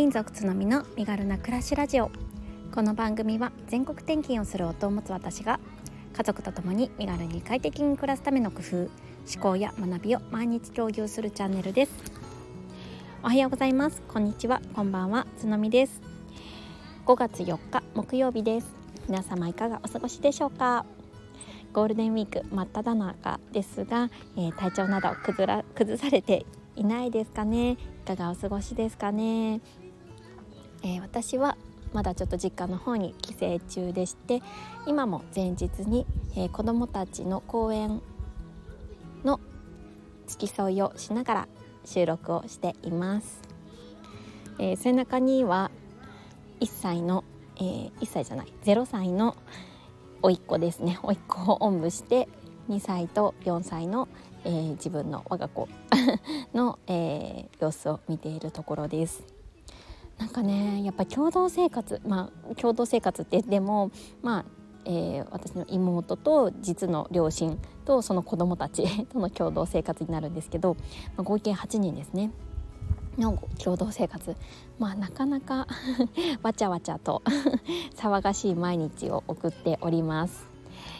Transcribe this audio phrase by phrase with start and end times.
[0.00, 2.10] 勤族つのみの身軽な暮らしラジオ。
[2.74, 5.60] この番組は全国転勤をする夫を持つ私が
[6.16, 8.88] 家族と共に身軽に快適に暮らすための工夫思
[9.42, 11.92] 考や学びを毎日共有するチャンネルです。
[13.22, 14.00] おはようございます。
[14.08, 14.62] こんにちは。
[14.72, 15.26] こんばんは。
[15.38, 16.00] つのみです。
[17.04, 18.68] 5月4日木曜日です。
[19.06, 20.86] 皆様いかがお過ごしでしょうか？
[21.74, 24.08] ゴールデンウィーク真っ只中ですが、
[24.38, 27.72] えー、体調など崩ら崩されていないですかね？
[27.72, 27.76] い
[28.06, 29.60] かがお過ごしですかね、
[30.82, 31.56] えー、私は
[31.92, 34.42] まだちょっと実家の方に帰省中でして
[34.86, 36.06] 今も前日に、
[36.36, 38.00] えー、子どもたちの公園
[39.24, 39.40] の
[40.26, 41.48] 付き添いをしながら
[41.84, 43.40] 収録をしています、
[44.58, 45.70] えー、背中には
[46.60, 47.24] 1歳の、
[47.56, 49.36] えー、1歳じゃない0歳の
[50.22, 52.28] 甥っ子ですね甥っ子をおんぶして
[52.68, 54.08] 2歳と4歳の、
[54.44, 55.68] えー、自分の我が子
[56.54, 59.39] の、えー、様子を見ているところです。
[60.20, 63.90] なんかねやっぱ共同生活まあ共同生活ってでも
[64.22, 64.44] まあ
[64.86, 70.74] えー、私の妹と実の両親とその子供たち との共同生活になるんですけど、
[71.16, 72.30] まあ、合計8人ですね。
[73.18, 74.34] の共同生活。
[74.78, 75.66] まあなかなか
[76.42, 77.22] わちゃわちゃと
[77.94, 80.49] 騒がしい毎日を送っております。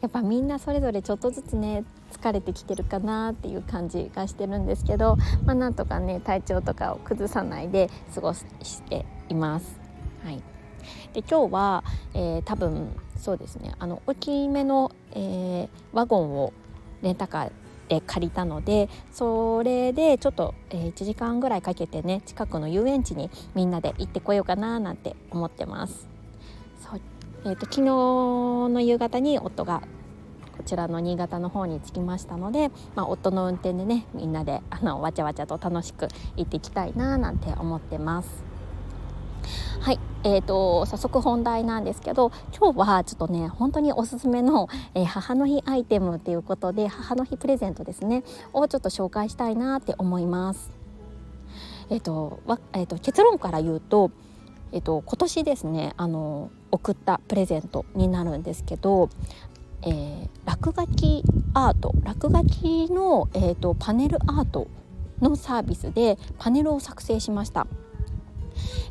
[0.00, 8.44] やっぱみんなそれぞれちょっとずつね疲れてきてるかなっていう感じがしてるんですけど、まあ、なんとかね体調とかを崩さないで過ごし
[8.82, 9.80] ています。
[10.24, 10.42] はい、
[11.12, 16.52] で今日は、えー、多分そうですねあの大きめの、えー、ワゴンを
[17.02, 17.52] レンタカー
[17.88, 26.11] で借りたのでそれでちょっと、えー、1時間ぐらいかけてね近くの遊園地にみんなで行ってこようかななんて思ってます。
[27.44, 29.82] えーと、昨日の夕方に夫が
[30.56, 38.44] こちらの新潟の方に着きましたので、まあ、夫の運転でねみんなであのわちゃわちゃと楽しく行っていきたいななんて思ってます。
[39.80, 48.22] はい、えーと、早速本題なんですけど今日はちょっとね本当におすすめの、えー、母の日アイテムっていうことで母の日プレゼントですね
[48.52, 50.70] をちょっと紹介したいなって思います。
[51.90, 52.38] えーと
[52.72, 54.12] えーと、結論から言うと,、
[54.72, 59.10] えー、と今年ですねあの送ったプレゼントになるんですけど、
[59.82, 61.22] えー、落書き
[61.54, 64.68] アート落書きの、えーとパネルアート
[65.20, 67.66] のサービスでパネルを作成しました。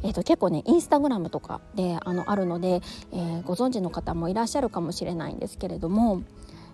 [0.04, 2.82] えーと、結構ねインスタグラムとかであのあるので、
[3.12, 6.24] えー、ご存知の方もいらっしゃるかもしれないんですけれども、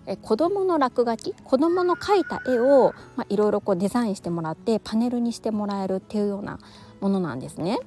[0.06, 6.58] えー、子どもの落書き子どもの描いた絵を、まあ、いろいろこうデザインしてもらってパネルにしてもらえるっていうような
[7.00, 7.78] ものなんですね。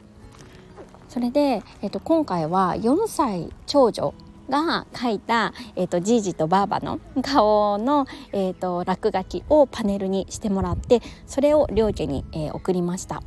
[1.11, 4.13] それで、えーと、今回は4歳長女
[4.49, 13.22] が描いた、えーと、じいじとばあばの顔の、えーと落書きをパネルにしてもらってそれを両家に、えー、送りました。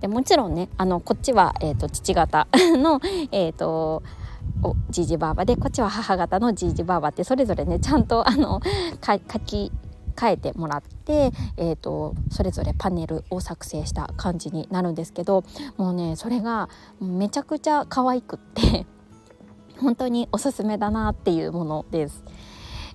[0.00, 3.00] でもちろんねあのこっちは、えーと、父方の、
[3.32, 4.04] えーと、
[4.62, 8.60] おじいじばあばでこっちは母方のじいじばあばってそれぞれねちゃんとあの
[9.04, 9.72] 書き
[10.20, 15.44] 変えてもらって、えーと、それぞれパネルを作成した感じになるんですけど
[15.78, 16.68] もうねそれが
[17.00, 18.86] めちゃくちゃ可愛くって
[19.80, 22.22] 本当におすすめだなっていうものです。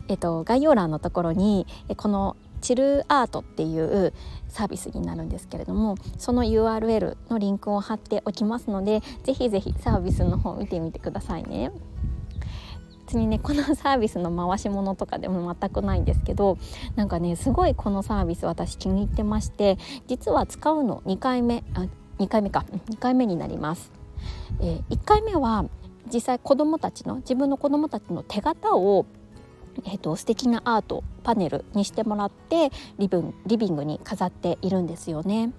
[0.08, 1.66] えっと、概要欄のところに
[1.97, 4.13] このチルアートっていう
[4.50, 11.72] サービスになるんですけれどもその URL のリンクを貼っておきますのでぜひぜひサービスの方見てみてくださいね。
[13.05, 16.57] 別にねこのサービスの回し物とかでも全くないんですけど
[16.95, 19.77] なんかねすごいこのサービス私気に入ってまして
[20.07, 21.85] 実は使うの2回目あ
[22.17, 23.91] 2回目か2回目になります。
[24.59, 25.65] えー、1回目は
[26.11, 29.05] 実際子どもたちの自分の子どもたちの手形を
[29.83, 35.51] えーと、素敵なアートパネルにしてもらってリビンリビングに飾っているんですよね。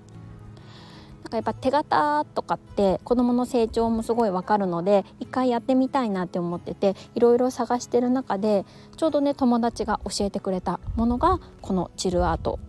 [1.26, 8.64] なんかやっぱ手形とかって子どもの成長もすごいわかるので一回やってみたいなって思ってていろいろ探してる中で
[8.97, 12.60] ちょうどね友達が教えてくれたものがこのチルアート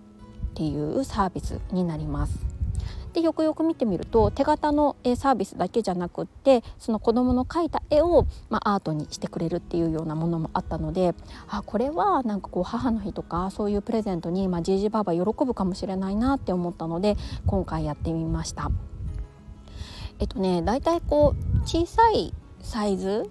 [0.48, 2.47] っていうサービスになります。
[3.14, 11.16] でよくよく見てみると手形のサービスだけじゃなくってその子どもの描いた絵を、まあ、アートにしてくれるっていうようなものもあったので
[11.48, 18.70] あこれはなんかこう母の日とかそういうプレゼントに、まあ、じいじばあば喜ぶかもしれないなって思ったので今回やってみました。
[20.20, 23.30] えっとねだいたいこう小さいサイズ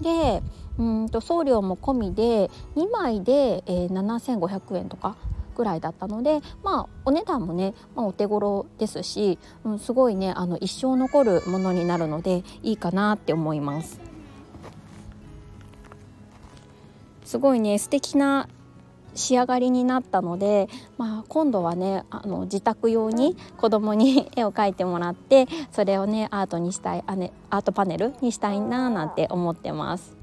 [0.00, 0.42] で
[0.78, 5.16] うんと送料も込みで2枚で、えー、7500円とか
[5.54, 14.00] ぐらいだったのでまあお値段もね、まあ、お手頃ですし、うん、すごいねあの一生残るものになるのでいいかなって思います。
[17.24, 18.46] すごいね素敵な
[19.14, 20.68] 仕上がりになったので、
[20.98, 30.21] まあ、今度はねあの自宅用に子供に絵を描いてもらってそれをねアートにしたい、ね、アートパネルにしたいななんて思ってます。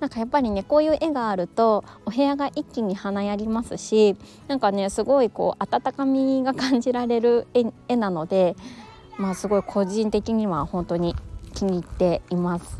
[0.00, 4.16] なんかやっぱりねこういう絵があるとお部屋が一気に華やりますし
[4.48, 7.46] なんかねすごいこう温かみが感じられる
[7.88, 8.56] 絵なので
[9.16, 11.14] まあすごい個人的には本当に
[11.54, 12.78] 気に入っています。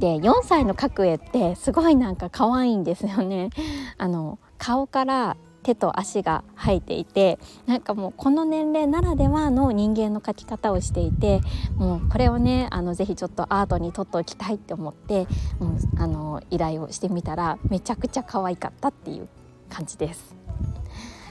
[0.00, 3.50] で4歳の描く絵ってすごいなんか可愛いんですよね。
[3.98, 11.40] あの顔から手と足が生えていてなんかもうこの年齢ならではの人間の描き方をしていて
[11.76, 15.26] もうこれをねあのぜひちょっとアートに撮っておきたいって思って
[15.58, 19.28] もうあの依頼をしてみたらめちゃくちゃ可愛かったっていう
[19.68, 20.36] 感じです。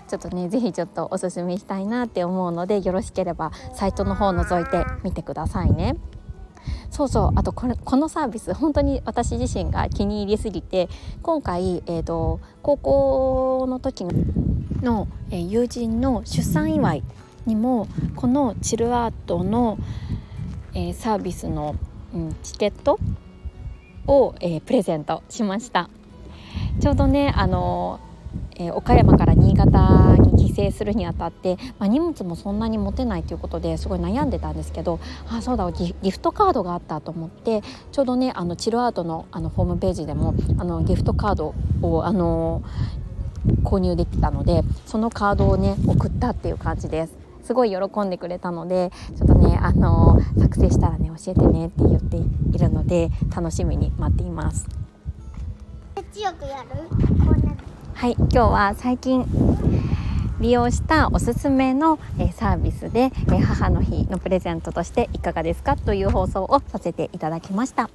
[0.08, 5.96] ちょっとねぜひちょっとおすすめしたいなって思うのでよろしければサイトの方を覗いてみてくださいね。
[6.94, 7.32] そうそう。
[7.36, 10.90] あとこれこのサービス本当に私自身が気に入りすぎて
[11.24, 14.06] 今回、えーと、高校の時
[14.84, 17.04] の、えー、友人の出産祝い
[17.48, 19.80] にもこのチルアートの、
[20.76, 21.76] えー、サービスの、
[22.14, 23.00] うん、チケット
[24.06, 25.90] を、えー、プレゼントしました。
[26.80, 28.00] ちょうどねあの
[28.58, 37.62] えー、岡山から新潟に帰省するにあたって、まあ、荷物もそんなに持てないということですごい悩んでたんですけどあそうだギフトカードがあったと思って
[37.92, 42.64] ちょうどねあのチルアートのあのホームページでもあのギフトカードをあの
[43.64, 47.14] 購入できたのでそのカードをね送ったっていう感じです。
[47.44, 54.66] すごい喜んでくれたのでちょっとねあの作成したらね教えてねって言っているので楽しみに待っています。
[56.14, 57.33] 強くやる？
[58.04, 59.26] はい今日は最近
[60.42, 62.00] 利用したおすすめの、
[62.36, 67.90] サービスで、母の日のプレゼントとしていかがですかという放送をさせていただきました。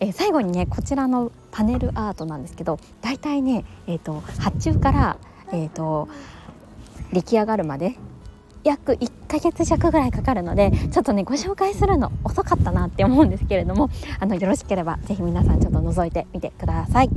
[0.00, 5.16] え最後にねこちらのパネルアートなんですけどだいたいね、えーと、発注から、
[5.52, 6.08] えーと、
[7.12, 7.94] 出来上がるまで
[8.64, 13.88] 約1ヶ月弱ぐらいかかるのでちょっとねご紹介するの遅かったなって思うんですけれども
[14.18, 17.10] あのよろしければ是非皆さんちょっと覗いてみてください。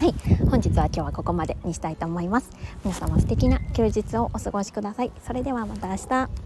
[0.00, 0.14] はい。
[0.50, 2.50] 本日は今日はここまでにしたいと思います。
[2.84, 5.12] 皆様素敵な休日をお過ごしください。
[5.24, 6.43] それではまた明日。